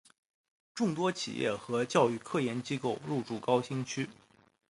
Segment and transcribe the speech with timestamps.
[0.73, 4.09] 众多企业和教育科研机构入驻高新区。